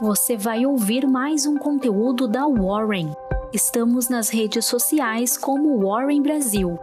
você 0.00 0.34
vai 0.34 0.64
ouvir 0.64 1.06
mais 1.06 1.44
um 1.44 1.58
conteúdo 1.58 2.26
da 2.26 2.46
Warren. 2.46 3.12
Estamos 3.52 4.08
nas 4.08 4.30
redes 4.30 4.64
sociais 4.64 5.36
como 5.36 5.78
Warren 5.86 6.22
Brasil. 6.22 6.78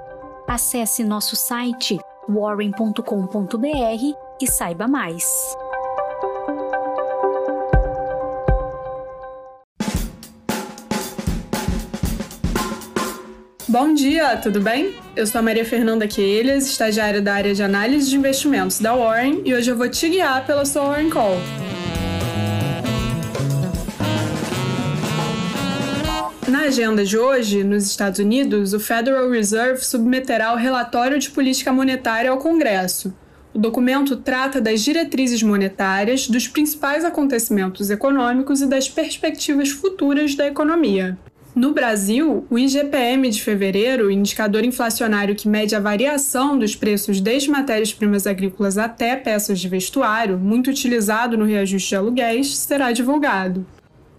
Acesse 0.48 1.04
nosso 1.04 1.36
site 1.36 1.98
warren.com.br 2.30 3.02
e 4.40 4.48
saiba 4.48 4.88
mais. 4.88 5.26
Bom 13.68 13.94
dia, 13.94 14.38
tudo 14.38 14.62
bem? 14.62 14.96
Eu 15.16 15.26
sou 15.26 15.40
a 15.40 15.42
Maria 15.42 15.66
Fernanda 15.66 16.08
Queilhas, 16.08 16.66
estagiária 16.68 17.22
da 17.22 17.34
área 17.34 17.54
de 17.54 17.64
análise 17.64 18.10
de 18.10 18.16
investimentos 18.16 18.80
da 18.80 18.96
Warren, 18.96 19.42
e 19.44 19.54
hoje 19.54 19.72
eu 19.72 19.78
vou 19.78 19.90
te 19.90 20.08
guiar 20.08 20.46
pela 20.46 20.66
sua 20.66 20.84
Warren 20.84 21.10
Call. 21.10 21.67
Na 26.48 26.62
agenda 26.62 27.04
de 27.04 27.18
hoje, 27.18 27.62
nos 27.62 27.86
Estados 27.86 28.20
Unidos, 28.20 28.72
o 28.72 28.80
Federal 28.80 29.30
Reserve 29.30 29.84
submeterá 29.84 30.54
o 30.54 30.56
relatório 30.56 31.20
de 31.20 31.30
política 31.30 31.74
monetária 31.74 32.32
ao 32.32 32.38
Congresso. 32.38 33.14
O 33.54 33.60
documento 33.60 34.16
trata 34.16 34.62
das 34.62 34.82
diretrizes 34.82 35.44
monetárias, 35.44 36.30
dos 36.30 36.48
principais 36.48 37.04
acontecimentos 37.04 37.90
econômicos 37.90 38.62
e 38.62 38.66
das 38.66 38.88
perspectivas 38.88 39.72
futuras 39.72 40.36
da 40.36 40.48
economia. 40.48 41.18
No 41.54 41.74
Brasil, 41.74 42.46
o 42.50 42.58
IGPM 42.58 43.30
de 43.30 43.44
fevereiro, 43.44 44.10
indicador 44.10 44.64
inflacionário 44.64 45.36
que 45.36 45.50
mede 45.50 45.76
a 45.76 45.82
variação 45.82 46.58
dos 46.58 46.78
preços 46.78 47.20
desde 47.20 47.50
matérias-primas 47.50 48.26
agrícolas 48.26 48.78
até 48.78 49.18
peças 49.18 49.60
de 49.60 49.68
vestuário, 49.68 50.38
muito 50.38 50.70
utilizado 50.70 51.38
no 51.38 51.44
reajuste 51.44 51.90
de 51.90 51.96
aluguéis, 51.98 52.56
será 52.56 52.94
divulgado. 52.94 53.66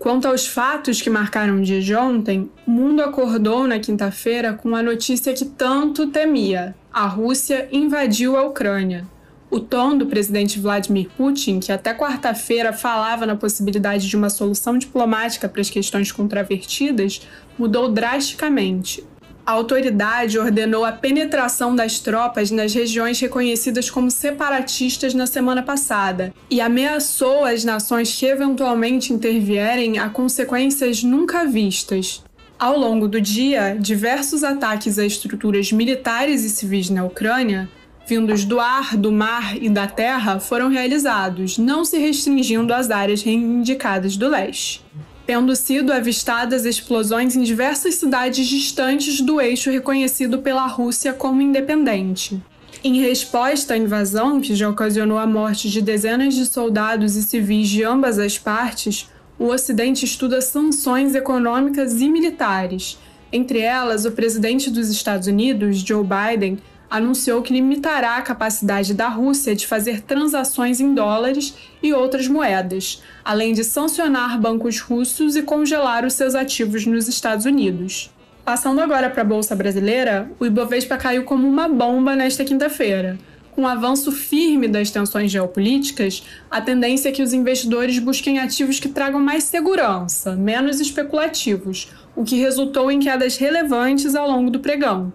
Quanto 0.09 0.27
aos 0.27 0.47
fatos 0.47 1.03
que 1.03 1.11
marcaram 1.11 1.59
o 1.59 1.63
dia 1.63 1.83
de 1.83 1.95
ontem, 1.95 2.51
o 2.67 2.71
mundo 2.71 3.03
acordou 3.03 3.67
na 3.67 3.79
quinta-feira 3.79 4.55
com 4.55 4.75
a 4.75 4.83
notícia 4.83 5.35
que 5.35 5.45
tanto 5.45 6.07
temia: 6.07 6.75
a 6.91 7.05
Rússia 7.05 7.69
invadiu 7.71 8.35
a 8.35 8.43
Ucrânia. 8.43 9.07
O 9.51 9.61
tom 9.61 9.99
do 9.99 10.07
presidente 10.07 10.59
Vladimir 10.59 11.11
Putin, 11.15 11.61
que 11.61 11.71
até 11.71 11.93
quarta-feira 11.93 12.73
falava 12.73 13.27
na 13.27 13.37
possibilidade 13.37 14.09
de 14.09 14.17
uma 14.17 14.31
solução 14.31 14.79
diplomática 14.79 15.47
para 15.47 15.61
as 15.61 15.69
questões 15.69 16.11
contravertidas, 16.11 17.21
mudou 17.59 17.91
drasticamente. 17.93 19.05
A 19.49 19.53
autoridade 19.53 20.39
ordenou 20.39 20.85
a 20.85 20.93
penetração 20.93 21.75
das 21.75 21.99
tropas 21.99 22.51
nas 22.51 22.75
regiões 22.75 23.19
reconhecidas 23.19 23.89
como 23.89 24.11
separatistas 24.11 25.15
na 25.15 25.27
semana 25.27 25.63
passada 25.63 26.35
e 26.51 26.61
ameaçou 26.61 27.47
as 27.47 27.65
nações 27.65 28.15
que 28.15 28.27
eventualmente 28.27 29.11
intervierem 29.11 29.99
a 29.99 30.11
consequências 30.11 31.03
nunca 31.03 31.47
vistas. 31.47 32.23
Ao 32.59 32.79
longo 32.79 33.09
do 33.09 33.23
dia, 33.23 33.75
diversos 33.81 34.45
ataques 34.45 34.99
a 34.99 35.07
estruturas 35.07 35.73
militares 35.73 36.45
e 36.45 36.51
civis 36.51 36.91
na 36.91 37.07
Ucrânia 37.07 37.71
vindos 38.09 38.43
do 38.43 38.59
ar, 38.59 38.97
do 38.97 39.13
mar 39.13 39.55
e 39.63 39.69
da 39.69 39.87
terra 39.87 40.41
foram 40.41 40.71
realizados, 40.71 41.59
não 41.59 41.85
se 41.85 41.99
restringindo 41.99 42.73
às 42.73 42.91
áreas 42.91 43.23
reivindicadas 43.23 44.17
do 44.17 44.29
leste, 44.29 44.83
tendo 45.29 45.55
sido 45.55 45.93
avistadas 45.93 46.65
explosões 46.65 47.37
em 47.37 47.43
diversas 47.43 47.97
cidades 47.97 48.47
distantes 48.47 49.21
do 49.21 49.39
eixo 49.39 49.71
reconhecido 49.71 50.39
pela 50.39 50.67
Rússia 50.67 51.13
como 51.13 51.43
independente. 51.43 52.43
Em 52.83 53.03
resposta 53.03 53.75
à 53.75 53.77
invasão, 53.77 54.41
que 54.41 54.55
já 54.55 54.71
ocasionou 54.71 55.19
a 55.19 55.27
morte 55.27 55.69
de 55.69 55.83
dezenas 55.83 56.35
de 56.35 56.47
soldados 56.47 57.15
e 57.15 57.23
civis 57.23 57.69
de 57.69 57.85
ambas 57.85 58.19
as 58.19 58.39
partes, 58.39 59.07
o 59.39 59.49
Ocidente 59.49 60.07
estuda 60.07 60.41
sanções 60.41 61.15
econômicas 61.15 62.01
e 62.01 62.09
militares. 62.09 62.97
Entre 63.31 63.59
elas, 63.59 64.07
o 64.07 64.13
presidente 64.13 64.71
dos 64.71 64.89
Estados 64.89 65.29
Unidos, 65.29 65.81
Joe 65.81 66.07
Biden, 66.07 66.57
anunciou 66.91 67.43
que 67.43 67.53
limitará 67.53 68.17
a 68.17 68.23
capacidade 68.23 68.95
da 68.95 69.09
Rússia 69.09 69.55
de 69.55 69.67
fazer 69.67 70.03
transações 70.03 70.81
em 70.81 70.95
dólares 70.95 71.55
e 71.83 71.93
outras 71.93 72.29
moedas, 72.29 73.03
além 73.25 73.53
de 73.53 73.65
sancionar 73.65 74.41
bancos 74.41 74.81
russos 74.81 75.37
e 75.37 75.43
congelar 75.43 76.05
os 76.05 76.15
seus 76.15 76.35
ativos 76.35 76.87
nos 76.87 77.09
Estados 77.09 77.45
Unidos. 77.45 78.11
Passando 78.45 78.81
agora 78.81 79.11
para 79.11 79.21
a 79.21 79.27
Bolsa 79.27 79.55
Brasileira, 79.55 80.31
o 80.41 80.47
Ibovespa 80.47 80.97
caiu 80.97 81.25
como 81.25 81.47
uma 81.47 81.69
bomba 81.69 82.17
nesta 82.17 82.45
quinta-feira. 82.45 83.19
Com 83.59 83.65
o 83.65 83.67
avanço 83.67 84.13
firme 84.13 84.69
das 84.69 84.91
tensões 84.91 85.33
geopolíticas, 85.33 86.23
a 86.51 86.61
tendência 86.61 87.09
é 87.09 87.13
que 87.13 87.23
os 87.23 87.33
investidores 87.33 87.99
busquem 87.99 88.39
ativos 88.39 88.79
que 88.79 88.89
tragam 88.89 89.21
mais 89.21 89.45
segurança, 89.45 90.37
menos 90.37 90.81
especulativos, 90.81 91.93
o 92.15 92.25
que 92.25 92.37
resultou 92.37 92.91
em 92.91 93.01
quedas 93.01 93.37
relevantes 93.37 94.15
ao 94.15 94.31
longo 94.31 94.49
do 94.49 94.61
pregão. 94.61 95.13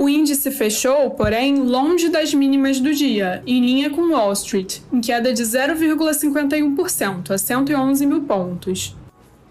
O 0.00 0.08
índice 0.08 0.50
fechou, 0.50 1.10
porém, 1.10 1.56
longe 1.56 2.08
das 2.08 2.32
mínimas 2.32 2.80
do 2.80 2.94
dia, 2.94 3.42
em 3.46 3.60
linha 3.60 3.90
com 3.90 4.12
Wall 4.12 4.32
Street, 4.32 4.78
em 4.90 4.98
queda 4.98 5.30
de 5.30 5.42
0,51% 5.42 7.30
a 7.30 7.36
111 7.36 8.06
mil 8.06 8.22
pontos. 8.22 8.96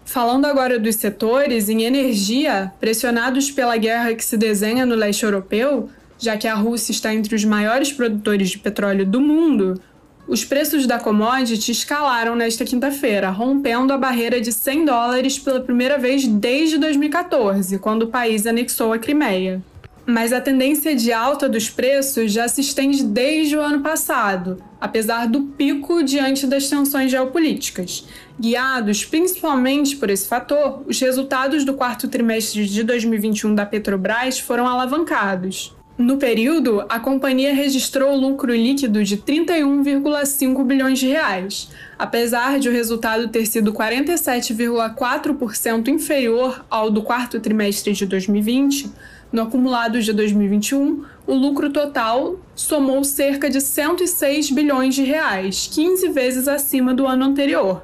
Falando 0.04 0.46
agora 0.46 0.76
dos 0.76 0.96
setores, 0.96 1.68
em 1.68 1.84
energia, 1.84 2.72
pressionados 2.80 3.48
pela 3.48 3.76
guerra 3.76 4.12
que 4.12 4.24
se 4.24 4.36
desenha 4.36 4.84
no 4.84 4.96
leste 4.96 5.22
europeu, 5.22 5.88
já 6.18 6.36
que 6.36 6.48
a 6.48 6.54
Rússia 6.56 6.90
está 6.90 7.14
entre 7.14 7.36
os 7.36 7.44
maiores 7.44 7.92
produtores 7.92 8.50
de 8.50 8.58
petróleo 8.58 9.06
do 9.06 9.20
mundo, 9.20 9.80
os 10.26 10.44
preços 10.44 10.84
da 10.84 10.98
commodity 10.98 11.70
escalaram 11.70 12.34
nesta 12.34 12.64
quinta-feira, 12.64 13.30
rompendo 13.30 13.92
a 13.92 13.96
barreira 13.96 14.40
de 14.40 14.50
100 14.50 14.84
dólares 14.84 15.38
pela 15.38 15.60
primeira 15.60 15.96
vez 15.96 16.26
desde 16.26 16.76
2014, 16.76 17.78
quando 17.78 18.02
o 18.02 18.08
país 18.08 18.48
anexou 18.48 18.92
a 18.92 18.98
Crimeia 18.98 19.62
mas 20.06 20.32
a 20.32 20.40
tendência 20.40 20.94
de 20.94 21.12
alta 21.12 21.48
dos 21.48 21.68
preços 21.68 22.32
já 22.32 22.48
se 22.48 22.60
estende 22.60 23.04
desde 23.04 23.56
o 23.56 23.60
ano 23.60 23.80
passado, 23.80 24.62
apesar 24.80 25.26
do 25.26 25.42
pico 25.42 26.02
diante 26.02 26.46
das 26.46 26.68
tensões 26.68 27.10
geopolíticas. 27.10 28.06
Guiados 28.38 29.04
principalmente 29.04 29.96
por 29.96 30.10
esse 30.10 30.26
fator, 30.26 30.82
os 30.86 30.98
resultados 31.00 31.64
do 31.64 31.74
quarto 31.74 32.08
trimestre 32.08 32.66
de 32.66 32.82
2021 32.82 33.54
da 33.54 33.66
Petrobras 33.66 34.38
foram 34.38 34.66
alavancados. 34.66 35.74
No 36.00 36.16
período, 36.16 36.84
a 36.88 36.98
companhia 36.98 37.54
registrou 37.54 38.16
lucro 38.16 38.54
líquido 38.54 39.04
de 39.04 39.18
31,5 39.18 40.64
bilhões 40.64 40.98
de 40.98 41.08
reais. 41.08 41.68
Apesar 41.98 42.58
de 42.58 42.70
o 42.70 42.72
resultado 42.72 43.28
ter 43.28 43.44
sido 43.44 43.70
47,4% 43.70 45.88
inferior 45.88 46.64
ao 46.70 46.90
do 46.90 47.02
quarto 47.02 47.38
trimestre 47.38 47.92
de 47.92 48.06
2020, 48.06 48.90
no 49.30 49.42
acumulado 49.42 50.00
de 50.00 50.14
2021, 50.14 51.04
o 51.26 51.34
lucro 51.34 51.68
total 51.68 52.40
somou 52.54 53.04
cerca 53.04 53.50
de 53.50 53.60
106 53.60 54.52
bilhões 54.52 54.94
de 54.94 55.02
reais, 55.02 55.68
15 55.70 56.08
vezes 56.08 56.48
acima 56.48 56.94
do 56.94 57.06
ano 57.06 57.26
anterior. 57.26 57.82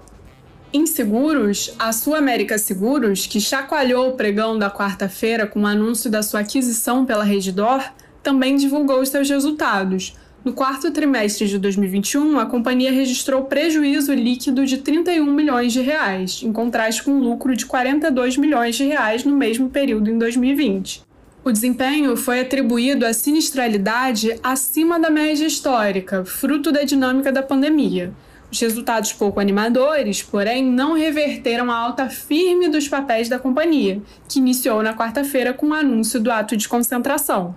Em 0.73 0.87
seguros, 0.87 1.75
a 1.79 1.93
Sul 1.93 2.15
América 2.15 2.57
Seguros, 2.57 3.27
que 3.27 3.43
chacoalhou 3.43 4.09
o 4.09 4.15
pregão 4.15 4.59
da 4.59 4.71
quarta-feira 4.71 5.47
com 5.47 5.65
o 5.65 5.67
anúncio 5.67 6.11
da 6.11 6.23
sua 6.23 6.41
aquisição 6.41 7.05
pela 7.05 7.23
Redditor, 7.23 7.85
também 8.27 8.57
divulgou 8.57 9.01
os 9.01 9.09
seus 9.09 9.31
resultados. 9.31 10.17
No 10.45 10.53
quarto 10.53 10.91
trimestre 10.91 11.47
de 11.47 11.61
2021, 11.61 12.41
a 12.41 12.47
companhia 12.47 12.91
registrou 12.91 13.45
prejuízo 13.45 14.13
líquido 14.13 14.67
de 14.67 14.79
31 14.79 15.25
milhões 15.25 15.73
de 15.73 15.81
reais, 15.81 16.41
em 16.43 16.53
contraste 16.53 17.05
com 17.05 17.13
um 17.13 17.21
lucro 17.21 17.55
de 17.55 17.65
42 17.65 18.37
milhões 18.37 18.75
de 18.75 18.85
reais 18.85 19.23
no 19.23 19.37
mesmo 19.37 19.71
período 19.71 20.11
em 20.11 20.19
2020. 20.19 21.05
O 21.45 21.53
desempenho 21.53 22.17
foi 22.17 22.41
atribuído 22.41 23.07
à 23.07 23.13
sinistralidade 23.13 24.37
acima 24.43 24.99
da 24.99 25.09
média 25.09 25.47
histórica, 25.47 26.25
fruto 26.25 26.73
da 26.73 26.83
dinâmica 26.83 27.31
da 27.31 27.45
pandemia. 27.45 28.13
Os 28.51 28.59
resultados 28.59 29.13
pouco 29.13 29.39
animadores, 29.39 30.21
porém, 30.21 30.65
não 30.65 30.95
reverteram 30.95 31.71
a 31.71 31.77
alta 31.77 32.09
firme 32.09 32.69
dos 32.69 32.89
papéis 32.89 33.29
da 33.29 33.39
companhia, 33.39 34.03
que 34.29 34.41
iniciou 34.41 34.83
na 34.83 34.95
quarta-feira 34.97 35.53
com 35.53 35.69
o 35.69 35.75
anúncio 35.75 36.19
do 36.19 36.33
ato 36.33 36.57
de 36.57 36.69
concentração. 36.69 37.55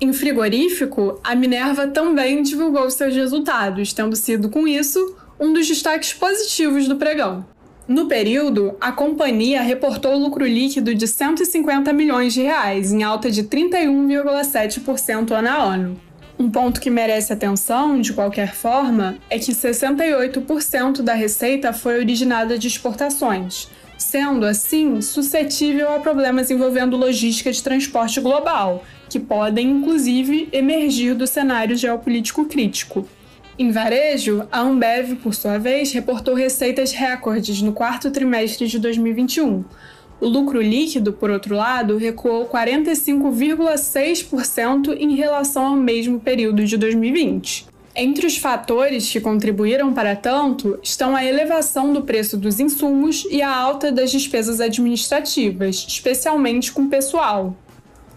Em 0.00 0.14
frigorífico, 0.14 1.20
a 1.22 1.34
Minerva 1.34 1.86
também 1.86 2.42
divulgou 2.42 2.90
seus 2.90 3.14
resultados, 3.14 3.92
tendo 3.92 4.16
sido, 4.16 4.48
com 4.48 4.66
isso, 4.66 5.14
um 5.38 5.52
dos 5.52 5.68
destaques 5.68 6.14
positivos 6.14 6.88
do 6.88 6.96
pregão. 6.96 7.44
No 7.86 8.06
período, 8.06 8.74
a 8.80 8.92
companhia 8.92 9.60
reportou 9.60 10.16
lucro 10.16 10.46
líquido 10.46 10.94
de 10.94 11.06
150 11.06 11.92
milhões 11.92 12.32
de 12.32 12.40
reais, 12.40 12.92
em 12.92 13.02
alta 13.02 13.30
de 13.30 13.42
31,7% 13.42 15.32
ano 15.32 15.48
a 15.48 15.56
ano. 15.56 16.00
Um 16.38 16.50
ponto 16.50 16.80
que 16.80 16.88
merece 16.88 17.34
atenção, 17.34 18.00
de 18.00 18.14
qualquer 18.14 18.54
forma, 18.54 19.18
é 19.28 19.38
que 19.38 19.52
68% 19.52 21.02
da 21.02 21.12
receita 21.12 21.74
foi 21.74 21.98
originada 21.98 22.56
de 22.56 22.68
exportações, 22.68 23.68
sendo 24.00 24.44
assim 24.46 25.02
suscetível 25.02 25.92
a 25.92 26.00
problemas 26.00 26.50
envolvendo 26.50 26.96
logística 26.96 27.52
de 27.52 27.62
transporte 27.62 28.18
global, 28.18 28.82
que 29.10 29.20
podem 29.20 29.70
inclusive 29.70 30.48
emergir 30.52 31.14
do 31.14 31.26
cenário 31.26 31.76
geopolítico 31.76 32.46
crítico. 32.46 33.06
Em 33.58 33.70
varejo, 33.70 34.48
a 34.50 34.60
Ambev, 34.60 35.16
por 35.16 35.34
sua 35.34 35.58
vez, 35.58 35.92
reportou 35.92 36.34
receitas 36.34 36.92
recordes 36.92 37.60
no 37.60 37.74
quarto 37.74 38.10
trimestre 38.10 38.66
de 38.66 38.78
2021. 38.78 39.62
O 40.18 40.26
lucro 40.26 40.62
líquido, 40.62 41.12
por 41.12 41.30
outro 41.30 41.54
lado, 41.54 41.98
recuou 41.98 42.46
45,6% 42.46 44.96
em 44.98 45.14
relação 45.14 45.66
ao 45.66 45.76
mesmo 45.76 46.18
período 46.18 46.64
de 46.64 46.78
2020. 46.78 47.68
Entre 47.94 48.24
os 48.24 48.36
fatores 48.36 49.10
que 49.10 49.20
contribuíram 49.20 49.92
para 49.92 50.14
tanto 50.14 50.78
estão 50.80 51.16
a 51.16 51.24
elevação 51.24 51.92
do 51.92 52.02
preço 52.02 52.36
dos 52.36 52.60
insumos 52.60 53.26
e 53.28 53.42
a 53.42 53.52
alta 53.54 53.90
das 53.90 54.12
despesas 54.12 54.60
administrativas, 54.60 55.84
especialmente 55.88 56.70
com 56.70 56.88
pessoal. 56.88 57.56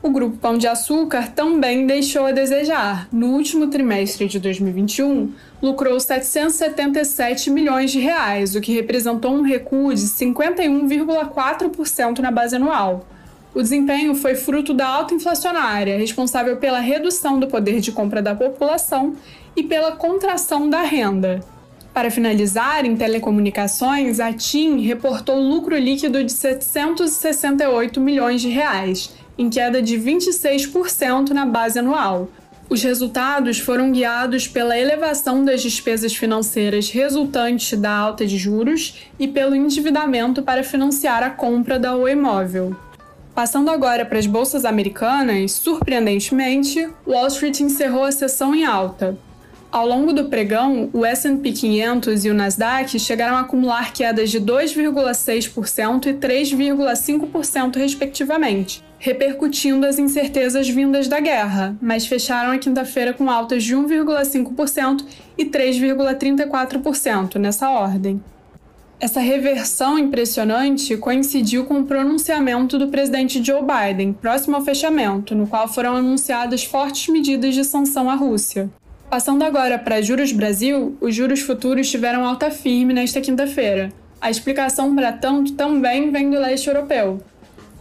O 0.02 0.12
Grupo 0.12 0.38
Pão 0.38 0.58
de 0.58 0.68
Açúcar 0.68 1.32
também 1.32 1.88
deixou 1.88 2.26
a 2.26 2.32
desejar. 2.32 3.08
No 3.12 3.28
último 3.28 3.68
trimestre 3.68 4.28
de 4.28 4.38
2021, 4.38 5.32
lucrou 5.62 5.98
777 6.00 7.50
milhões 7.50 7.92
de 7.92 8.00
reais, 8.00 8.54
o 8.54 8.62
que 8.62 8.74
representou 8.74 9.34
um 9.34 9.42
recuo 9.42 9.94
de 9.94 10.02
51,4% 10.02 12.20
na 12.20 12.32
base 12.32 12.58
anual. 12.58 13.08
O 13.56 13.62
desempenho 13.62 14.16
foi 14.16 14.34
fruto 14.34 14.74
da 14.74 14.88
alta 14.88 15.14
inflacionária, 15.14 15.98
responsável 15.98 16.58
pela 16.58 16.80
redução 16.80 17.40
do 17.40 17.48
poder 17.48 17.80
de 17.82 17.92
compra 17.92 18.20
da 18.20 18.34
população 18.34 19.16
e 19.56 19.62
pela 19.62 19.92
contração 19.92 20.68
da 20.68 20.82
renda. 20.82 21.40
Para 21.94 22.10
finalizar, 22.10 22.84
em 22.84 22.96
telecomunicações, 22.96 24.20
a 24.20 24.34
TIM 24.34 24.82
reportou 24.82 25.40
lucro 25.40 25.78
líquido 25.78 26.24
de 26.24 26.32
768 26.32 28.02
milhões 28.02 28.42
de 28.42 28.50
reais, 28.50 29.14
em 29.38 29.48
queda 29.52 29.80
de 29.80 30.00
26% 30.00 31.30
na 31.30 31.46
base 31.46 31.78
anual. 31.78 32.30
Os 32.68 32.82
resultados 32.82 33.60
foram 33.60 33.92
guiados 33.92 34.48
pela 34.48 34.76
elevação 34.76 35.46
das 35.46 35.62
despesas 35.62 36.16
financeiras 36.16 36.90
resultantes 36.90 37.78
da 37.80 37.92
alta 37.92 38.26
de 38.26 38.36
juros 38.36 38.96
e 39.20 39.28
pelo 39.28 39.56
endividamento 39.56 40.42
para 40.42 40.64
financiar 40.64 41.22
a 41.22 41.30
compra 41.30 41.78
da 41.78 41.96
Oi 41.96 42.16
Móvel. 42.16 42.76
Passando 43.36 43.72
agora 43.72 44.06
para 44.06 44.20
as 44.20 44.28
bolsas 44.28 44.64
americanas, 44.64 45.54
surpreendentemente, 45.54 46.88
Wall 47.06 47.28
Street 47.28 47.62
encerrou 47.62 48.04
a 48.04 48.12
sessão 48.12 48.54
em 48.54 48.64
alta. 48.64 49.18
Ao 49.72 49.88
longo 49.88 50.14
do 50.14 50.26
pregão, 50.26 50.88
o 50.94 51.04
S&P 51.04 51.52
500 51.52 52.26
e 52.26 52.30
o 52.30 52.34
Nasdaq 52.36 53.00
chegaram 53.00 53.38
a 53.38 53.40
acumular 53.40 53.92
quedas 53.92 54.30
de 54.30 54.40
2,6% 54.40 56.06
e 56.06 56.14
3,5% 56.14 57.78
respectivamente, 57.78 58.84
repercutindo 59.00 59.88
as 59.88 59.98
incertezas 59.98 60.70
vindas 60.70 61.08
da 61.08 61.20
guerra, 61.20 61.76
mas 61.82 62.06
fecharam 62.06 62.52
a 62.52 62.60
quinta-feira 62.60 63.14
com 63.14 63.32
altas 63.32 63.64
de 63.64 63.76
1,5% 63.76 65.04
e 65.36 65.46
3,34% 65.46 67.38
nessa 67.38 67.72
ordem. 67.72 68.22
Essa 69.04 69.20
reversão 69.20 70.00
impressionante 70.00 70.96
coincidiu 70.96 71.66
com 71.66 71.82
o 71.82 71.84
pronunciamento 71.84 72.80
do 72.80 72.88
presidente 72.88 73.44
Joe 73.44 73.60
Biden, 73.62 74.14
próximo 74.14 74.56
ao 74.56 74.62
fechamento, 74.62 75.36
no 75.36 75.46
qual 75.46 75.68
foram 75.68 75.98
anunciadas 75.98 76.64
fortes 76.64 77.10
medidas 77.10 77.54
de 77.54 77.66
sanção 77.66 78.10
à 78.10 78.16
Rússia. 78.16 78.70
Passando 79.10 79.44
agora 79.44 79.78
para 79.78 80.02
juros 80.02 80.32
Brasil, 80.32 80.98
os 81.02 81.14
juros 81.14 81.42
futuros 81.42 81.92
tiveram 81.92 82.26
alta 82.26 82.50
firme 82.50 82.94
nesta 82.94 83.20
quinta-feira. 83.20 83.92
A 84.22 84.32
explicação 84.32 84.96
para 84.96 85.12
tanto 85.12 85.52
também 85.52 86.10
vem 86.10 86.30
do 86.30 86.40
leste 86.40 86.70
europeu. 86.70 87.22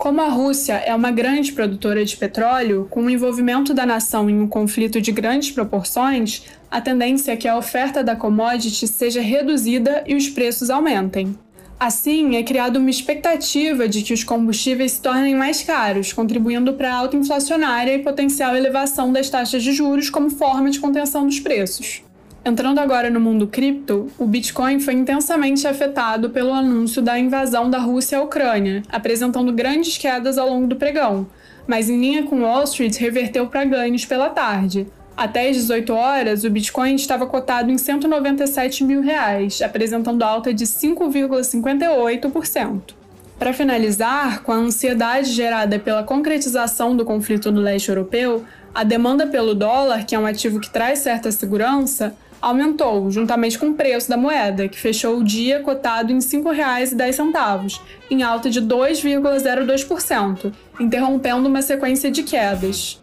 Como 0.02 0.20
a 0.20 0.28
Rússia 0.30 0.82
é 0.84 0.92
uma 0.92 1.12
grande 1.12 1.52
produtora 1.52 2.04
de 2.04 2.16
petróleo, 2.16 2.88
com 2.90 3.04
o 3.04 3.08
envolvimento 3.08 3.72
da 3.72 3.86
nação 3.86 4.28
em 4.28 4.40
um 4.40 4.48
conflito 4.48 5.00
de 5.00 5.12
grandes 5.12 5.52
proporções, 5.52 6.42
a 6.68 6.80
tendência 6.80 7.30
é 7.30 7.36
que 7.36 7.46
a 7.46 7.56
oferta 7.56 8.02
da 8.02 8.16
commodity 8.16 8.88
seja 8.88 9.20
reduzida 9.20 10.02
e 10.04 10.16
os 10.16 10.28
preços 10.28 10.70
aumentem. 10.70 11.38
Assim, 11.78 12.34
é 12.34 12.42
criada 12.42 12.80
uma 12.80 12.90
expectativa 12.90 13.88
de 13.88 14.02
que 14.02 14.12
os 14.12 14.24
combustíveis 14.24 14.90
se 14.90 15.00
tornem 15.00 15.36
mais 15.36 15.62
caros, 15.62 16.12
contribuindo 16.12 16.72
para 16.72 16.92
a 16.92 16.96
alta 16.96 17.16
inflacionária 17.16 17.94
e 17.94 18.02
potencial 18.02 18.56
elevação 18.56 19.12
das 19.12 19.30
taxas 19.30 19.62
de 19.62 19.72
juros 19.72 20.10
como 20.10 20.30
forma 20.30 20.68
de 20.68 20.80
contenção 20.80 21.24
dos 21.26 21.38
preços. 21.38 22.02
Entrando 22.44 22.80
agora 22.80 23.08
no 23.08 23.20
mundo 23.20 23.46
cripto, 23.46 24.08
o 24.18 24.26
Bitcoin 24.26 24.80
foi 24.80 24.94
intensamente 24.94 25.66
afetado 25.66 26.30
pelo 26.30 26.52
anúncio 26.52 27.00
da 27.00 27.18
invasão 27.18 27.70
da 27.70 27.78
Rússia 27.78 28.18
à 28.18 28.22
Ucrânia, 28.22 28.82
apresentando 28.88 29.52
grandes 29.52 29.96
quedas 29.96 30.38
ao 30.38 30.48
longo 30.48 30.66
do 30.66 30.76
pregão, 30.76 31.26
mas 31.66 31.88
em 31.88 32.00
linha 32.00 32.24
com 32.24 32.42
Wall 32.42 32.64
Street 32.64 32.96
reverteu 32.96 33.46
para 33.46 33.64
ganhos 33.64 34.04
pela 34.04 34.28
tarde, 34.28 34.88
até 35.16 35.48
às 35.48 35.56
18 35.56 35.92
horas, 35.92 36.44
o 36.44 36.50
Bitcoin 36.50 36.94
estava 36.94 37.26
cotado 37.26 37.70
em 37.70 37.78
197 37.78 38.84
mil 38.84 39.02
reais, 39.02 39.60
apresentando 39.60 40.22
alta 40.22 40.54
de 40.54 40.64
5,58%. 40.64 42.94
Para 43.38 43.52
finalizar, 43.52 44.42
com 44.42 44.52
a 44.52 44.56
ansiedade 44.56 45.30
gerada 45.30 45.78
pela 45.78 46.02
concretização 46.02 46.96
do 46.96 47.04
conflito 47.04 47.52
no 47.52 47.60
leste 47.60 47.88
europeu, 47.88 48.42
a 48.74 48.84
demanda 48.84 49.26
pelo 49.26 49.54
dólar, 49.54 50.06
que 50.06 50.14
é 50.14 50.18
um 50.18 50.24
ativo 50.24 50.58
que 50.60 50.70
traz 50.70 51.00
certa 51.00 51.30
segurança, 51.30 52.16
aumentou, 52.42 53.10
juntamente 53.10 53.58
com 53.58 53.70
o 53.70 53.74
preço 53.74 54.10
da 54.10 54.16
moeda, 54.16 54.68
que 54.68 54.78
fechou 54.78 55.18
o 55.18 55.24
dia 55.24 55.60
cotado 55.60 56.12
em 56.12 56.16
R$ 56.16 56.20
5,10, 56.20 57.80
em 58.10 58.22
alta 58.22 58.50
de 58.50 58.60
2,02%, 58.60 60.52
interrompendo 60.78 61.48
uma 61.48 61.62
sequência 61.62 62.10
de 62.10 62.22
quedas 62.22 63.00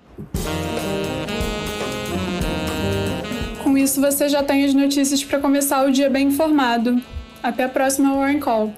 com 3.69 3.77
isso 3.77 4.01
você 4.01 4.27
já 4.27 4.41
tem 4.41 4.65
as 4.65 4.73
notícias 4.73 5.23
para 5.23 5.37
começar 5.37 5.85
o 5.85 5.91
dia 5.91 6.09
bem 6.09 6.29
informado. 6.29 6.99
Até 7.43 7.65
a 7.65 7.69
próxima 7.69 8.15
Warren 8.15 8.39
Call. 8.39 8.73